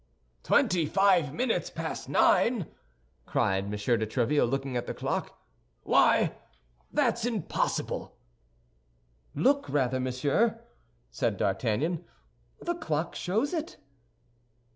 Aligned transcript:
"Twenty 0.41 0.87
five 0.87 1.31
minutes 1.31 1.69
past 1.69 2.09
nine!" 2.09 2.65
cried 3.27 3.65
M. 3.65 3.69
de 3.69 3.77
Tréville, 4.07 4.49
looking 4.49 4.75
at 4.75 4.87
the 4.87 4.95
clock; 4.95 5.39
"why, 5.83 6.35
that's 6.91 7.23
impossible!" 7.23 8.17
"Look, 9.35 9.69
rather, 9.69 9.99
monsieur," 9.99 10.59
said 11.11 11.37
D'Artagnan, 11.37 12.03
"the 12.59 12.73
clock 12.73 13.13
shows 13.13 13.53
it." 13.53 13.77